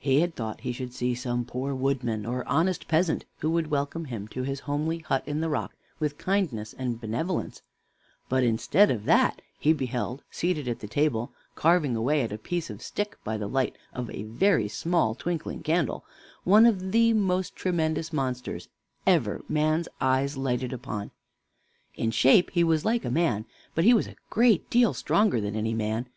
[0.00, 4.06] He had thought he should see some poor woodman or honest peasant, who would welcome
[4.06, 7.62] him to his homely hut in the rock with kindness and benevolence;
[8.28, 12.70] but instead of that he beheld, seated at the table, carving away at a piece
[12.70, 16.04] of stick by the light of a very small twinkling candle,
[16.42, 18.68] one of the most tremendous monsters
[19.06, 21.12] ever man's eyes lighted upon.
[21.94, 23.44] In shape he was like a man,
[23.76, 26.08] but he was a great deal stronger than any man.